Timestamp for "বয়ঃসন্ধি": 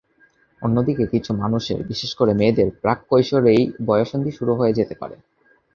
3.85-4.31